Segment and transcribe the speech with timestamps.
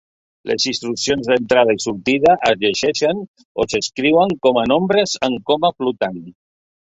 [0.51, 3.19] Les instruccions d'entrada i sortida es llegeixen
[3.65, 6.19] o s'escriuen com a nombres en coma flotant.